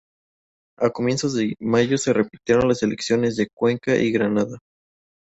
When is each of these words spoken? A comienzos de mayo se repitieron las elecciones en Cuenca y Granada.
A 0.79 0.89
comienzos 0.89 1.35
de 1.35 1.53
mayo 1.59 1.95
se 1.95 2.11
repitieron 2.11 2.67
las 2.67 2.81
elecciones 2.81 3.37
en 3.37 3.45
Cuenca 3.53 3.95
y 3.97 4.11
Granada. 4.11 4.57